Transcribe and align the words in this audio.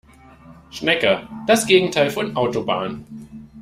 Schnecke: 0.71 1.27
Das 1.45 1.67
Gegenteil 1.67 2.09
von 2.09 2.35
"Autobahn". 2.35 3.05